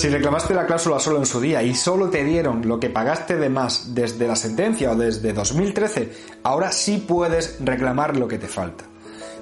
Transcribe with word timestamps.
Si 0.00 0.08
reclamaste 0.08 0.54
la 0.54 0.64
cláusula 0.64 0.98
solo 0.98 1.18
en 1.18 1.26
su 1.26 1.42
día 1.42 1.62
y 1.62 1.74
solo 1.74 2.08
te 2.08 2.24
dieron 2.24 2.66
lo 2.66 2.80
que 2.80 2.88
pagaste 2.88 3.36
de 3.36 3.50
más 3.50 3.94
desde 3.94 4.26
la 4.26 4.34
sentencia 4.34 4.92
o 4.92 4.96
desde 4.96 5.34
2013, 5.34 6.10
ahora 6.42 6.72
sí 6.72 7.04
puedes 7.06 7.58
reclamar 7.60 8.16
lo 8.16 8.26
que 8.26 8.38
te 8.38 8.48
falta. 8.48 8.84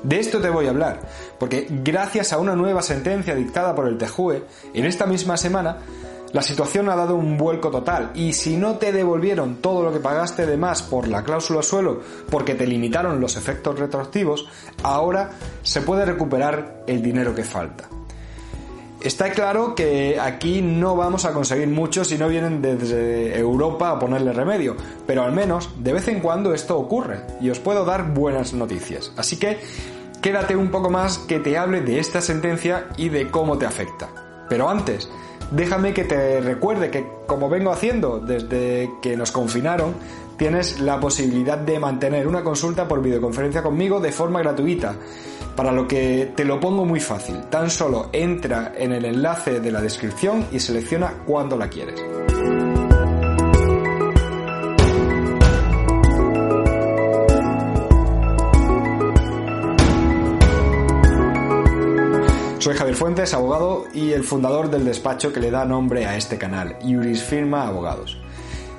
De 0.02 0.18
esto 0.18 0.40
te 0.40 0.50
voy 0.50 0.66
a 0.66 0.70
hablar, 0.70 1.00
porque 1.38 1.68
gracias 1.70 2.32
a 2.32 2.38
una 2.38 2.56
nueva 2.56 2.82
sentencia 2.82 3.36
dictada 3.36 3.72
por 3.72 3.86
el 3.86 3.98
TJUE, 3.98 4.42
en 4.74 4.84
esta 4.84 5.06
misma 5.06 5.36
semana, 5.36 5.76
la 6.32 6.42
situación 6.42 6.88
ha 6.88 6.96
dado 6.96 7.14
un 7.14 7.38
vuelco 7.38 7.70
total 7.70 8.10
y 8.16 8.32
si 8.32 8.56
no 8.56 8.78
te 8.78 8.90
devolvieron 8.90 9.58
todo 9.62 9.84
lo 9.84 9.92
que 9.92 10.00
pagaste 10.00 10.44
de 10.44 10.56
más 10.56 10.82
por 10.82 11.06
la 11.06 11.22
cláusula 11.22 11.62
suelo 11.62 12.00
porque 12.30 12.56
te 12.56 12.66
limitaron 12.66 13.20
los 13.20 13.36
efectos 13.36 13.78
retroactivos, 13.78 14.48
ahora 14.82 15.30
se 15.62 15.82
puede 15.82 16.04
recuperar 16.04 16.82
el 16.88 17.00
dinero 17.00 17.32
que 17.32 17.44
falta. 17.44 17.88
Está 19.00 19.30
claro 19.30 19.76
que 19.76 20.18
aquí 20.20 20.60
no 20.60 20.96
vamos 20.96 21.24
a 21.24 21.32
conseguir 21.32 21.68
mucho 21.68 22.04
si 22.04 22.18
no 22.18 22.28
vienen 22.28 22.60
desde 22.60 23.38
Europa 23.38 23.90
a 23.90 23.98
ponerle 24.00 24.32
remedio, 24.32 24.76
pero 25.06 25.22
al 25.22 25.30
menos 25.30 25.70
de 25.78 25.92
vez 25.92 26.08
en 26.08 26.18
cuando 26.18 26.52
esto 26.52 26.76
ocurre 26.76 27.20
y 27.40 27.48
os 27.50 27.60
puedo 27.60 27.84
dar 27.84 28.12
buenas 28.12 28.54
noticias. 28.54 29.12
Así 29.16 29.36
que 29.36 29.60
quédate 30.20 30.56
un 30.56 30.72
poco 30.72 30.90
más 30.90 31.18
que 31.18 31.38
te 31.38 31.56
hable 31.56 31.80
de 31.80 32.00
esta 32.00 32.20
sentencia 32.20 32.88
y 32.96 33.08
de 33.08 33.30
cómo 33.30 33.56
te 33.56 33.66
afecta. 33.66 34.08
Pero 34.48 34.68
antes, 34.68 35.08
déjame 35.52 35.94
que 35.94 36.02
te 36.02 36.40
recuerde 36.40 36.90
que, 36.90 37.06
como 37.28 37.48
vengo 37.48 37.70
haciendo 37.70 38.18
desde 38.18 38.90
que 39.00 39.16
nos 39.16 39.30
confinaron, 39.30 39.94
tienes 40.38 40.80
la 40.80 40.98
posibilidad 41.00 41.58
de 41.58 41.78
mantener 41.78 42.26
una 42.26 42.42
consulta 42.42 42.86
por 42.86 43.02
videoconferencia 43.02 43.62
conmigo 43.62 44.00
de 44.00 44.12
forma 44.12 44.40
gratuita 44.40 44.94
para 45.56 45.72
lo 45.72 45.88
que 45.88 46.32
te 46.34 46.44
lo 46.44 46.60
pongo 46.60 46.84
muy 46.84 47.00
fácil. 47.00 47.42
Tan 47.50 47.68
solo 47.68 48.08
entra 48.12 48.72
en 48.78 48.92
el 48.92 49.04
enlace 49.04 49.60
de 49.60 49.72
la 49.72 49.82
descripción 49.82 50.46
y 50.52 50.60
selecciona 50.60 51.24
cuándo 51.26 51.56
la 51.56 51.68
quieres. 51.68 52.00
Soy 62.60 62.76
Javier 62.76 62.96
Fuentes, 62.96 63.34
abogado 63.34 63.86
y 63.92 64.12
el 64.12 64.22
fundador 64.22 64.70
del 64.70 64.84
despacho 64.84 65.32
que 65.32 65.40
le 65.40 65.50
da 65.50 65.64
nombre 65.64 66.06
a 66.06 66.16
este 66.16 66.38
canal, 66.38 66.76
Juris 66.82 67.22
Firma 67.22 67.66
Abogados. 67.66 68.18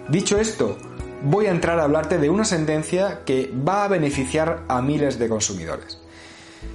Dicho 0.09 0.39
esto, 0.39 0.77
voy 1.23 1.47
a 1.47 1.51
entrar 1.51 1.79
a 1.79 1.83
hablarte 1.83 2.17
de 2.17 2.29
una 2.29 2.45
sentencia 2.45 3.21
que 3.25 3.51
va 3.51 3.83
a 3.83 3.87
beneficiar 3.87 4.63
a 4.67 4.81
miles 4.81 5.19
de 5.19 5.29
consumidores. 5.29 5.99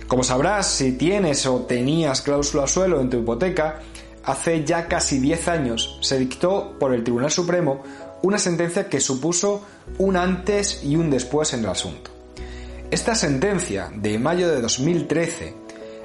Como 0.07 0.23
sabrás, 0.23 0.67
si 0.67 0.93
tienes 0.93 1.47
o 1.47 1.63
tenías 1.63 2.23
cláusula 2.23 2.67
suelo 2.67 3.01
en 3.01 3.11
tu 3.11 3.19
hipoteca, 3.19 3.81
hace 4.25 4.65
ya 4.65 4.87
casi 4.89 5.19
10 5.19 5.49
años 5.49 5.99
se 6.01 6.19
dictó 6.19 6.77
por 6.79 6.95
el 6.95 7.05
Tribunal 7.05 7.31
Supremo 7.31 7.83
una 8.23 8.39
sentencia 8.39 8.89
que 8.89 9.01
supuso 9.01 9.63
un 9.99 10.17
antes 10.17 10.83
y 10.83 10.97
un 10.97 11.11
después 11.11 11.53
en 11.53 11.61
el 11.61 11.69
asunto. 11.69 12.11
Esta 12.91 13.15
sentencia, 13.15 13.91
de 13.95 14.19
mayo 14.19 14.49
de 14.49 14.61
2013, 14.61 15.55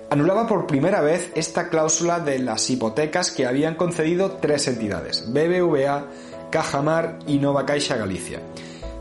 anulaba 0.10 0.48
por 0.48 0.66
primera 0.66 1.02
vez 1.02 1.32
esta 1.36 1.70
cláusula 1.70 2.20
de 2.20 2.40
las 2.40 2.70
hipotecas 2.70 3.32
que 3.32 3.46
habían 3.46 3.76
concedido 3.76 4.38
tres 4.42 4.68
entidades, 4.68 5.32
BBVA, 5.32 6.08
Cajamar 6.50 7.20
y 7.28 7.38
Nova 7.38 7.66
Caixa 7.66 7.96
Galicia. 7.98 8.42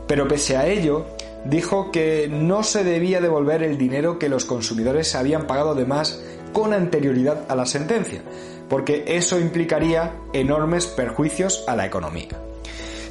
Pero 0.07 0.27
pese 0.27 0.57
a 0.57 0.67
ello, 0.67 1.05
dijo 1.45 1.91
que 1.91 2.27
no 2.29 2.63
se 2.63 2.83
debía 2.83 3.21
devolver 3.21 3.63
el 3.63 3.77
dinero 3.77 4.19
que 4.19 4.29
los 4.29 4.45
consumidores 4.45 5.15
habían 5.15 5.47
pagado 5.47 5.75
de 5.75 5.85
más 5.85 6.21
con 6.53 6.73
anterioridad 6.73 7.45
a 7.47 7.55
la 7.55 7.65
sentencia, 7.65 8.21
porque 8.69 9.03
eso 9.07 9.39
implicaría 9.39 10.13
enormes 10.33 10.87
perjuicios 10.87 11.63
a 11.67 11.75
la 11.75 11.85
economía. 11.85 12.39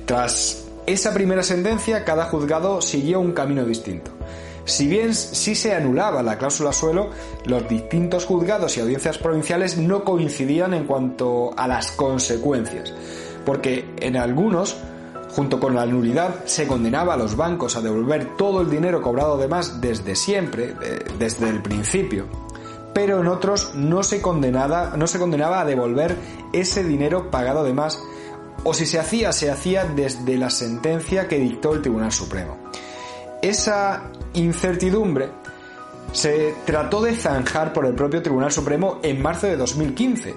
Tras 0.06 0.64
esa 0.86 1.12
primera 1.12 1.42
sentencia, 1.42 2.04
cada 2.04 2.24
juzgado 2.24 2.80
siguió 2.80 3.20
un 3.20 3.32
camino 3.32 3.64
distinto. 3.64 4.10
Si 4.64 4.86
bien 4.86 5.14
sí 5.14 5.54
se 5.54 5.74
anulaba 5.74 6.22
la 6.22 6.36
cláusula 6.36 6.72
suelo, 6.72 7.10
los 7.46 7.66
distintos 7.68 8.26
juzgados 8.26 8.76
y 8.76 8.80
audiencias 8.80 9.16
provinciales 9.16 9.78
no 9.78 10.04
coincidían 10.04 10.74
en 10.74 10.84
cuanto 10.84 11.52
a 11.56 11.66
las 11.66 11.90
consecuencias, 11.92 12.92
porque 13.48 13.94
en 14.00 14.18
algunos 14.18 14.76
Junto 15.30 15.60
con 15.60 15.74
la 15.74 15.84
nulidad 15.86 16.46
se 16.46 16.66
condenaba 16.66 17.14
a 17.14 17.16
los 17.16 17.36
bancos 17.36 17.76
a 17.76 17.82
devolver 17.82 18.36
todo 18.36 18.62
el 18.62 18.70
dinero 18.70 19.02
cobrado 19.02 19.36
de 19.36 19.46
más 19.46 19.80
desde 19.80 20.16
siempre, 20.16 20.74
desde 21.18 21.48
el 21.50 21.60
principio. 21.62 22.26
Pero 22.94 23.20
en 23.20 23.28
otros 23.28 23.74
no 23.74 24.02
se, 24.02 24.22
condenaba, 24.22 24.94
no 24.96 25.06
se 25.06 25.18
condenaba 25.18 25.60
a 25.60 25.64
devolver 25.66 26.16
ese 26.52 26.82
dinero 26.82 27.30
pagado 27.30 27.62
de 27.62 27.74
más, 27.74 28.02
o 28.64 28.72
si 28.72 28.86
se 28.86 28.98
hacía, 28.98 29.32
se 29.32 29.50
hacía 29.50 29.84
desde 29.84 30.38
la 30.38 30.48
sentencia 30.48 31.28
que 31.28 31.38
dictó 31.38 31.74
el 31.74 31.82
Tribunal 31.82 32.10
Supremo. 32.10 32.56
Esa 33.42 34.04
incertidumbre 34.32 35.28
se 36.12 36.54
trató 36.64 37.02
de 37.02 37.14
zanjar 37.14 37.74
por 37.74 37.84
el 37.84 37.94
propio 37.94 38.22
Tribunal 38.22 38.50
Supremo 38.50 38.98
en 39.02 39.20
marzo 39.20 39.46
de 39.46 39.56
2015, 39.58 40.34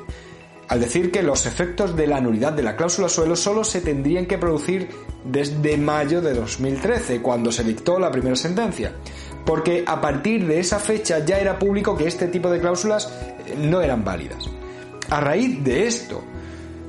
al 0.68 0.80
decir 0.80 1.12
que 1.12 1.22
los 1.22 1.46
efectos 1.46 1.96
de 1.96 2.08
la 2.08 2.22
nulidad 2.22 2.54
de 2.54 2.64
la 2.64 2.76
cláusula 2.76 3.10
suelo 3.10 3.36
solo 3.36 3.64
se 3.64 3.82
tendrían 3.82 4.26
que 4.26 4.38
producir 4.38 4.90
desde 5.26 5.78
mayo 5.78 6.22
de 6.22 6.34
2013, 6.34 7.22
cuando 7.22 7.52
se 7.52 7.64
dictó 7.64 8.00
la 8.00 8.12
primera 8.12 8.36
sentencia, 8.36 8.94
porque 9.46 9.84
a 9.86 10.00
partir 10.00 10.48
de 10.48 10.60
esa 10.60 10.80
fecha 10.80 11.20
ya 11.20 11.40
era 11.40 11.60
público 11.60 11.98
que 11.98 12.08
este 12.08 12.28
tipo 12.28 12.50
de 12.50 12.60
cláusulas 12.60 13.12
eh, 13.46 13.56
no 13.58 13.82
eran 13.82 14.04
válidas. 14.04 14.50
A 15.10 15.20
raíz 15.20 15.64
de 15.64 15.88
esto, 15.88 16.24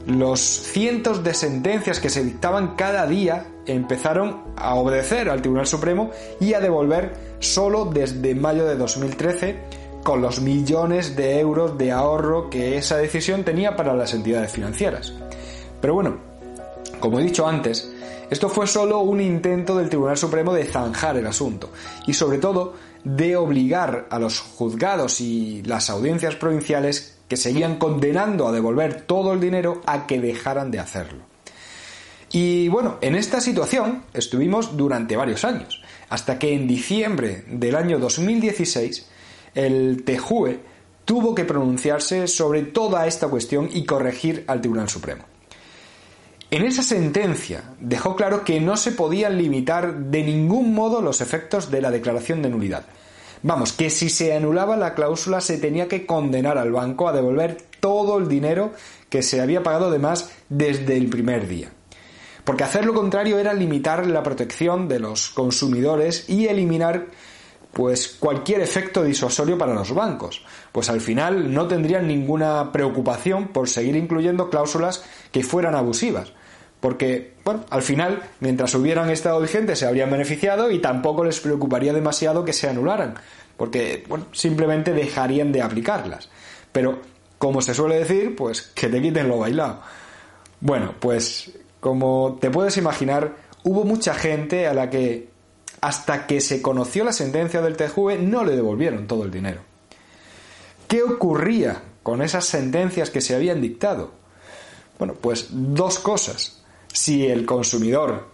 los 0.07 0.41
cientos 0.41 1.23
de 1.23 1.35
sentencias 1.35 2.01
que 2.01 2.11
se 2.11 2.25
dictaban 2.25 2.75
cada 2.77 3.07
día 3.07 3.47
empezaron 3.67 4.43
a 4.57 4.75
obedecer 4.75 5.29
al 5.29 5.43
Tribunal 5.43 5.67
Supremo 5.67 6.11
y 6.41 6.55
a 6.55 6.61
devolver 6.61 7.15
solo 7.39 7.85
desde 7.85 8.35
mayo 8.35 8.65
de 8.67 8.77
2013 8.77 9.82
con 10.03 10.21
los 10.21 10.41
millones 10.41 11.17
de 11.17 11.39
euros 11.39 11.79
de 11.79 11.93
ahorro 11.93 12.51
que 12.51 12.77
esa 12.77 12.97
decisión 12.97 13.45
tenía 13.45 13.77
para 13.77 13.95
las 13.95 14.15
entidades 14.15 14.53
financieras. 14.53 15.13
Pero 15.81 15.95
bueno, 15.95 16.19
como 17.01 17.21
he 17.21 17.25
dicho 17.25 17.47
antes, 17.47 17.93
esto 18.31 18.49
fue 18.49 18.67
solo 18.67 19.01
un 19.01 19.21
intento 19.21 19.77
del 19.77 19.89
Tribunal 19.89 20.17
Supremo 20.17 20.55
de 20.55 20.65
zanjar 20.65 21.17
el 21.17 21.27
asunto 21.27 21.71
y 22.07 22.15
sobre 22.15 22.39
todo 22.39 22.75
de 23.05 23.37
obligar 23.37 24.07
a 24.11 24.19
los 24.19 24.41
juzgados 24.41 25.21
y 25.21 25.63
las 25.65 25.91
audiencias 25.91 26.37
provinciales 26.37 27.19
que 27.29 27.37
seguían 27.37 27.77
condenando 27.77 28.47
a 28.47 28.53
devolver 28.53 29.03
todo 29.03 29.33
el 29.33 29.41
dinero 29.41 29.83
a 29.87 30.07
que 30.07 30.21
dejaran 30.21 30.71
de 30.71 30.79
hacerlo. 30.79 31.25
Y 32.31 32.69
bueno, 32.69 32.97
en 33.03 33.15
esta 33.15 33.41
situación 33.41 34.05
estuvimos 34.15 34.77
durante 34.77 35.17
varios 35.17 35.45
años, 35.45 35.83
hasta 36.09 36.39
que 36.39 36.55
en 36.55 36.67
diciembre 36.67 37.45
del 37.49 37.77
año 37.77 37.99
2016 37.99 39.07
el 39.55 40.05
TJUE 40.05 40.61
tuvo 41.05 41.35
que 41.35 41.45
pronunciarse 41.45 42.27
sobre 42.27 42.63
toda 42.63 43.07
esta 43.07 43.29
cuestión 43.29 43.69
y 43.73 43.85
corregir 43.85 44.45
al 44.47 44.61
Tribunal 44.61 44.89
Supremo. 44.89 45.25
En 46.51 46.65
esa 46.65 46.83
sentencia 46.83 47.63
dejó 47.81 48.15
claro 48.15 48.45
que 48.45 48.61
no 48.61 48.77
se 48.77 48.93
podían 48.93 49.39
limitar 49.39 49.95
de 49.95 50.23
ningún 50.23 50.75
modo 50.75 51.01
los 51.01 51.21
efectos 51.21 51.71
de 51.71 51.81
la 51.81 51.91
declaración 51.91 52.43
de 52.43 52.51
nulidad. 52.51 52.85
Vamos, 53.43 53.73
que 53.73 53.91
si 53.91 54.09
se 54.09 54.37
anulaba 54.37 54.77
la 54.77 54.95
cláusula 54.95 55.41
se 55.41 55.59
tenía 55.59 55.89
que 55.89 56.07
condenar 56.07 56.59
al 56.59 56.71
banco 56.71 57.09
a 57.09 57.13
devolver 57.13 57.57
todo 57.81 58.19
el 58.19 58.29
dinero 58.29 58.73
que 59.09 59.23
se 59.23 59.41
había 59.41 59.63
pagado 59.63 59.91
de 59.91 59.99
más 59.99 60.31
desde 60.49 60.97
el 60.97 61.09
primer 61.09 61.49
día. 61.49 61.71
Porque 62.45 62.65
hacer 62.65 62.85
lo 62.85 62.95
contrario 62.95 63.39
era 63.39 63.55
limitar 63.55 64.07
la 64.07 64.23
protección 64.23 64.89
de 64.89 65.01
los 65.01 65.31
consumidores 65.31 66.29
y 66.29 66.49
eliminar 66.49 67.07
pues 67.73 68.17
cualquier 68.19 68.61
efecto 68.61 69.03
disuasorio 69.03 69.57
para 69.57 69.75
los 69.75 69.95
bancos, 69.95 70.45
pues 70.73 70.91
al 70.91 71.01
final 71.01 71.53
no 71.53 71.67
tendrían 71.67 72.07
ninguna 72.07 72.71
preocupación 72.71 73.49
por 73.49 73.69
seguir 73.69 73.97
incluyendo 73.97 74.51
cláusulas 74.51 75.05
que 75.31 75.43
fueran 75.43 75.75
abusivas, 75.75 76.33
porque 76.81 77.35
bueno, 77.45 77.65
al 77.71 77.83
final, 77.83 78.23
mientras 78.41 78.75
hubieran 78.75 79.09
estado 79.09 79.41
vigentes 79.41 79.79
se 79.79 79.87
habrían 79.87 80.11
beneficiado 80.11 80.71
y 80.71 80.81
tampoco 80.81 81.25
les 81.25 81.41
preocuparía 81.41 81.93
demasiado 81.93 82.45
que 82.45 82.53
se 82.53 82.69
anularan, 82.69 83.15
porque 83.57 84.05
bueno, 84.09 84.27
simplemente 84.33 84.93
dejarían 84.93 85.53
de 85.53 85.63
aplicarlas. 85.63 86.29
Pero 86.73 87.01
como 87.39 87.63
se 87.63 87.75
suele 87.75 87.99
decir, 87.99 88.37
pues 88.37 88.63
que 88.63 88.89
te 88.89 89.01
quiten 89.01 89.29
lo 89.29 89.39
bailado. 89.39 89.81
Bueno, 90.61 90.95
pues 90.99 91.53
como 91.81 92.39
te 92.41 92.51
puedes 92.51 92.77
imaginar, 92.77 93.37
hubo 93.65 93.85
mucha 93.85 94.15
gente 94.15 94.67
a 94.67 94.75
la 94.75 94.91
que 94.91 95.29
hasta 95.83 96.29
que 96.29 96.41
se 96.41 96.63
conoció 96.63 97.05
la 97.05 97.13
sentencia 97.13 97.61
del 97.61 97.77
TJUE 97.77 98.17
no 98.19 98.45
le 98.45 98.55
devolvieron 98.55 99.07
todo 99.09 99.25
el 99.25 99.33
dinero. 99.33 99.61
¿Qué 100.87 101.03
ocurría 101.03 101.83
con 102.03 102.23
esas 102.23 102.47
sentencias 102.47 103.11
que 103.11 103.21
se 103.21 103.35
habían 103.35 103.61
dictado? 103.61 104.13
Bueno, 104.99 105.15
pues 105.21 105.49
dos 105.51 105.99
cosas. 105.99 106.63
Si 106.93 107.27
el 107.27 107.45
consumidor 107.45 108.29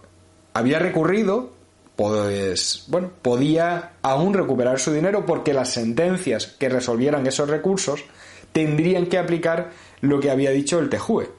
había 0.53 0.77
recurrido, 0.77 1.51
pues 1.95 2.85
bueno, 2.87 3.09
podía 3.21 3.93
aún 4.03 4.35
recuperar 4.35 4.79
su 4.79 4.93
dinero 4.93 5.25
porque 5.25 5.53
las 5.53 5.73
sentencias 5.73 6.45
que 6.45 6.69
resolvieran 6.69 7.25
esos 7.25 7.49
recursos 7.49 8.03
tendrían 8.51 9.07
que 9.07 9.17
aplicar 9.17 9.71
lo 10.01 10.19
que 10.19 10.29
había 10.29 10.51
dicho 10.51 10.77
el 10.77 10.89
TEJUE. 10.89 11.31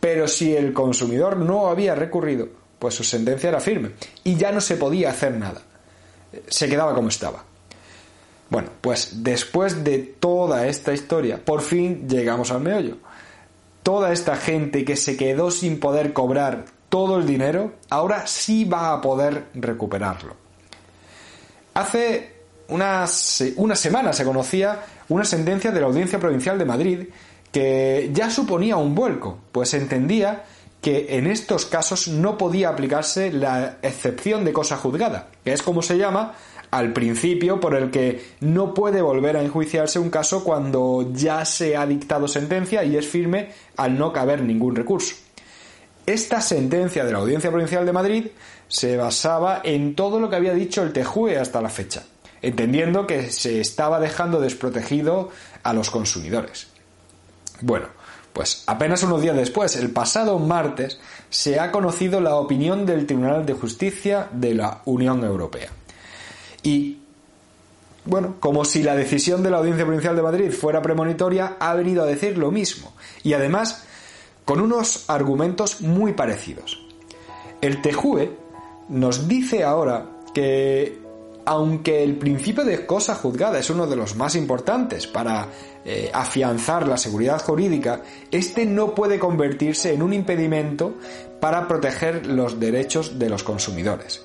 Pero 0.00 0.26
si 0.26 0.56
el 0.56 0.72
consumidor 0.72 1.36
no 1.36 1.68
había 1.68 1.94
recurrido, 1.94 2.48
pues 2.82 2.96
su 2.96 3.04
sentencia 3.04 3.48
era 3.48 3.60
firme 3.60 3.92
y 4.24 4.34
ya 4.34 4.50
no 4.50 4.60
se 4.60 4.74
podía 4.74 5.10
hacer 5.10 5.36
nada. 5.36 5.62
Se 6.48 6.68
quedaba 6.68 6.96
como 6.96 7.10
estaba. 7.10 7.44
Bueno, 8.50 8.70
pues 8.80 9.22
después 9.22 9.84
de 9.84 9.98
toda 9.98 10.66
esta 10.66 10.92
historia, 10.92 11.38
por 11.44 11.62
fin 11.62 12.08
llegamos 12.08 12.50
al 12.50 12.60
meollo. 12.60 12.96
Toda 13.84 14.12
esta 14.12 14.34
gente 14.34 14.84
que 14.84 14.96
se 14.96 15.16
quedó 15.16 15.52
sin 15.52 15.78
poder 15.78 16.12
cobrar 16.12 16.64
todo 16.88 17.18
el 17.18 17.24
dinero, 17.24 17.74
ahora 17.88 18.26
sí 18.26 18.64
va 18.64 18.92
a 18.92 19.00
poder 19.00 19.44
recuperarlo. 19.54 20.34
Hace 21.74 22.34
unas, 22.66 23.44
una 23.54 23.76
semana 23.76 24.12
se 24.12 24.24
conocía 24.24 24.80
una 25.08 25.24
sentencia 25.24 25.70
de 25.70 25.80
la 25.80 25.86
Audiencia 25.86 26.18
Provincial 26.18 26.58
de 26.58 26.64
Madrid 26.64 26.98
que 27.52 28.10
ya 28.12 28.28
suponía 28.28 28.76
un 28.76 28.96
vuelco, 28.96 29.38
pues 29.52 29.72
entendía 29.74 30.42
que 30.82 31.16
en 31.16 31.28
estos 31.28 31.64
casos 31.64 32.08
no 32.08 32.36
podía 32.36 32.68
aplicarse 32.68 33.32
la 33.32 33.78
excepción 33.82 34.44
de 34.44 34.52
cosa 34.52 34.76
juzgada, 34.76 35.28
que 35.44 35.52
es 35.52 35.62
como 35.62 35.80
se 35.80 35.96
llama 35.96 36.34
al 36.72 36.92
principio 36.92 37.60
por 37.60 37.76
el 37.76 37.90
que 37.90 38.32
no 38.40 38.74
puede 38.74 39.00
volver 39.00 39.36
a 39.36 39.42
enjuiciarse 39.42 40.00
un 40.00 40.10
caso 40.10 40.42
cuando 40.42 41.08
ya 41.14 41.44
se 41.44 41.76
ha 41.76 41.86
dictado 41.86 42.26
sentencia 42.26 42.82
y 42.82 42.96
es 42.96 43.06
firme 43.06 43.50
al 43.76 43.96
no 43.96 44.12
caber 44.12 44.42
ningún 44.42 44.74
recurso. 44.74 45.14
Esta 46.04 46.40
sentencia 46.40 47.04
de 47.04 47.12
la 47.12 47.18
Audiencia 47.18 47.50
Provincial 47.50 47.86
de 47.86 47.92
Madrid 47.92 48.26
se 48.66 48.96
basaba 48.96 49.60
en 49.62 49.94
todo 49.94 50.18
lo 50.18 50.28
que 50.28 50.36
había 50.36 50.54
dicho 50.54 50.82
el 50.82 50.92
TEJUE 50.92 51.38
hasta 51.38 51.60
la 51.60 51.68
fecha, 51.68 52.02
entendiendo 52.40 53.06
que 53.06 53.30
se 53.30 53.60
estaba 53.60 54.00
dejando 54.00 54.40
desprotegido 54.40 55.30
a 55.62 55.72
los 55.74 55.90
consumidores. 55.90 56.66
Bueno, 57.60 57.86
pues 58.32 58.64
apenas 58.66 59.02
unos 59.02 59.20
días 59.20 59.36
después, 59.36 59.76
el 59.76 59.90
pasado 59.90 60.38
martes, 60.38 60.98
se 61.28 61.60
ha 61.60 61.70
conocido 61.70 62.20
la 62.20 62.36
opinión 62.36 62.86
del 62.86 63.06
Tribunal 63.06 63.44
de 63.44 63.52
Justicia 63.52 64.28
de 64.32 64.54
la 64.54 64.80
Unión 64.86 65.22
Europea. 65.24 65.70
Y, 66.62 66.98
bueno, 68.04 68.36
como 68.40 68.64
si 68.64 68.82
la 68.82 68.96
decisión 68.96 69.42
de 69.42 69.50
la 69.50 69.58
Audiencia 69.58 69.84
Provincial 69.84 70.16
de 70.16 70.22
Madrid 70.22 70.50
fuera 70.50 70.80
premonitoria, 70.80 71.56
ha 71.60 71.74
venido 71.74 72.02
a 72.02 72.06
decir 72.06 72.38
lo 72.38 72.50
mismo. 72.50 72.94
Y 73.22 73.34
además, 73.34 73.84
con 74.44 74.60
unos 74.60 75.10
argumentos 75.10 75.80
muy 75.80 76.12
parecidos. 76.14 76.80
El 77.60 77.82
TEJUE 77.82 78.36
nos 78.88 79.28
dice 79.28 79.62
ahora 79.62 80.06
que 80.34 81.01
aunque 81.44 82.02
el 82.02 82.16
principio 82.16 82.64
de 82.64 82.86
cosa 82.86 83.14
juzgada 83.14 83.58
es 83.58 83.70
uno 83.70 83.86
de 83.86 83.96
los 83.96 84.16
más 84.16 84.34
importantes 84.34 85.06
para 85.06 85.48
eh, 85.84 86.10
afianzar 86.12 86.86
la 86.86 86.96
seguridad 86.96 87.42
jurídica, 87.42 88.02
este 88.30 88.64
no 88.66 88.94
puede 88.94 89.18
convertirse 89.18 89.92
en 89.92 90.02
un 90.02 90.12
impedimento 90.12 90.94
para 91.40 91.66
proteger 91.66 92.26
los 92.26 92.60
derechos 92.60 93.18
de 93.18 93.28
los 93.28 93.42
consumidores. 93.42 94.22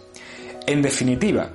En 0.68 0.82
definitiva, 0.82 1.50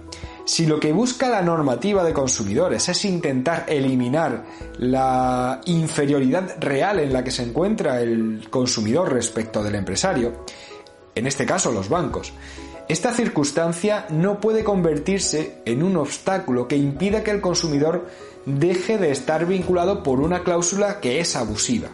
si 0.45 0.67
lo 0.67 0.81
que 0.81 0.93
busca 0.93 1.29
la 1.29 1.43
normativa 1.43 2.03
de 2.03 2.13
consumidores 2.13 2.89
es 2.89 3.05
intentar 3.05 3.65
eliminar 3.69 4.45
la 4.79 5.61
inferioridad 5.67 6.57
real 6.59 6.99
en 6.99 7.13
la 7.13 7.23
que 7.23 7.31
se 7.31 7.45
encuentra 7.45 8.01
el 8.01 8.49
consumidor 8.51 9.13
respecto 9.13 9.63
del 9.63 9.77
empresario, 9.77 10.45
en 11.15 11.27
este 11.27 11.47
caso 11.47 11.71
los 11.71 11.89
bancos, 11.89 12.33
esta 12.89 13.13
circunstancia 13.13 14.07
no 14.11 14.41
puede 14.41 14.65
convertirse 14.65 15.63
en 15.65 15.83
un 15.83 15.97
obstáculo 15.97 16.69
que 16.69 16.77
impida 16.77 17.23
que 17.23 17.31
el 17.31 17.41
consumidor 17.41 18.07
deje 18.45 18.99
de 18.99 19.11
estar 19.11 19.47
vinculado 19.47 20.03
por 20.03 20.21
una 20.21 20.43
cláusula 20.43 21.01
que 21.01 21.21
es 21.21 21.37
abusiva. 21.37 21.89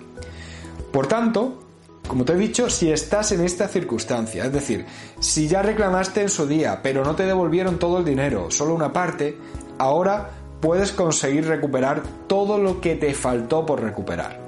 Por 0.92 1.06
tanto, 1.06 1.60
como 2.06 2.24
te 2.24 2.32
he 2.32 2.36
dicho, 2.36 2.70
si 2.70 2.90
estás 2.90 3.32
en 3.32 3.42
esta 3.42 3.68
circunstancia, 3.68 4.46
es 4.46 4.52
decir, 4.52 4.86
si 5.20 5.46
ya 5.46 5.62
reclamaste 5.62 6.22
en 6.22 6.30
su 6.30 6.46
día, 6.46 6.80
pero 6.82 7.04
no 7.04 7.14
te 7.14 7.24
devolvieron 7.24 7.78
todo 7.78 7.98
el 7.98 8.04
dinero, 8.04 8.50
solo 8.50 8.74
una 8.74 8.92
parte, 8.92 9.36
ahora 9.76 10.30
puedes 10.60 10.92
conseguir 10.92 11.46
recuperar 11.46 12.02
todo 12.26 12.56
lo 12.58 12.80
que 12.80 12.96
te 12.96 13.12
faltó 13.12 13.66
por 13.66 13.82
recuperar. 13.82 14.40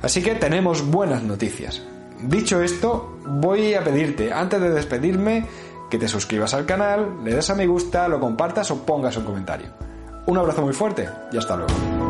Así 0.00 0.22
que 0.22 0.34
tenemos 0.34 0.90
buenas 0.90 1.22
noticias. 1.22 1.82
Dicho 2.22 2.62
esto, 2.62 3.18
voy 3.26 3.74
a 3.74 3.82
pedirte, 3.82 4.32
antes 4.32 4.60
de 4.60 4.70
despedirme, 4.70 5.46
que 5.90 5.98
te 5.98 6.08
suscribas 6.08 6.54
al 6.54 6.64
canal, 6.64 7.24
le 7.24 7.34
des 7.34 7.50
a 7.50 7.54
me 7.54 7.66
gusta, 7.66 8.08
lo 8.08 8.20
compartas 8.20 8.70
o 8.70 8.86
pongas 8.86 9.16
un 9.16 9.24
comentario. 9.24 9.68
Un 10.26 10.38
abrazo 10.38 10.62
muy 10.62 10.72
fuerte 10.72 11.08
y 11.32 11.36
hasta 11.36 11.56
luego. 11.56 12.01